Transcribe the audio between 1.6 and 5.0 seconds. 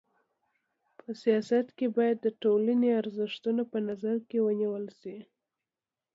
کي بايد د ټولني ارزښتونه په نظر کي ونیول